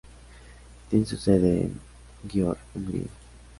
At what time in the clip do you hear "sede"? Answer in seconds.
1.15-1.61